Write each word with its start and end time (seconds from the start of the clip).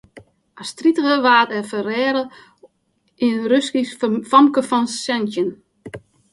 As 0.61 0.69
tritiger 0.77 1.19
waard 1.25 1.51
er 1.57 1.65
fereale 1.71 2.23
op 2.25 2.33
in 3.27 3.37
Russysk 3.51 3.99
famke 4.29 4.61
fan 4.69 4.85
santjin. 5.01 5.49